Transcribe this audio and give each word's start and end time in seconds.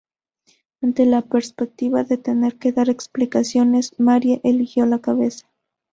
Ante 0.81 1.05
la 1.05 1.21
perspectiva 1.21 2.03
de 2.03 2.17
tener 2.17 2.57
que 2.57 2.71
dar 2.71 2.89
explicaciones, 2.89 3.91
Marie 3.99 4.41
eligió 4.43 4.87
la 4.87 4.97
pobreza. 4.97 5.45